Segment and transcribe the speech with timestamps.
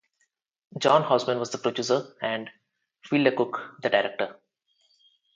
[0.79, 2.49] John Houseman was the producer and
[3.03, 4.39] Fielder Cook the director.